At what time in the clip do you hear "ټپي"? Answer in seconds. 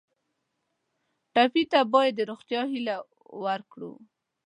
1.33-1.63